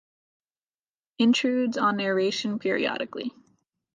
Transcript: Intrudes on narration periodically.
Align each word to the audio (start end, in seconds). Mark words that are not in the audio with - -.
Intrudes 1.19 1.77
on 1.77 1.97
narration 1.97 2.57
periodically. 2.57 3.35